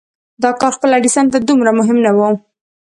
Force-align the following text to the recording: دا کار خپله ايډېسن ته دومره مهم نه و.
دا 0.43 0.49
کار 0.61 0.71
خپله 0.77 0.93
ايډېسن 0.95 1.25
ته 1.33 1.37
دومره 1.47 1.71
مهم 1.79 1.97
نه 2.05 2.11
و. 2.17 2.19